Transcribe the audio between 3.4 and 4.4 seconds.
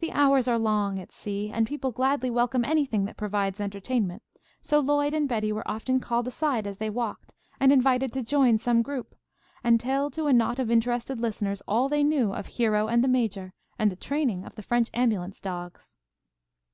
entertainment,